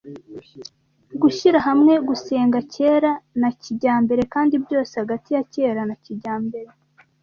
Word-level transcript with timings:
Gushyira 1.21 1.59
hamwe 1.67 1.93
gusenga 2.07 2.59
kera 2.73 3.11
na 3.41 3.49
kijyambere 3.61 4.21
kandi 4.33 4.53
byose 4.65 4.91
hagati 5.01 5.29
ya 5.35 5.43
kera 5.53 5.81
na 5.89 5.95
kijyambere, 6.03 6.69